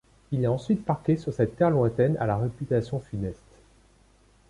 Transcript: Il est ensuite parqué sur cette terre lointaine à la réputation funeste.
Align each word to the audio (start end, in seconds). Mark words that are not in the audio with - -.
Il 0.31 0.43
est 0.43 0.47
ensuite 0.47 0.83
parqué 0.83 1.15
sur 1.15 1.31
cette 1.31 1.55
terre 1.57 1.69
lointaine 1.69 2.17
à 2.19 2.25
la 2.25 2.35
réputation 2.35 2.99
funeste. 3.01 3.59